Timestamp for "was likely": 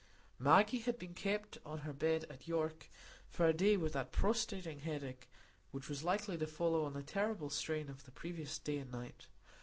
5.87-6.39